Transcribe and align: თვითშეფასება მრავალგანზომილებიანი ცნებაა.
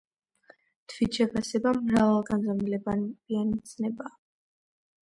თვითშეფასება 0.93 1.75
მრავალგანზომილებიანი 1.83 3.63
ცნებაა. 3.75 4.17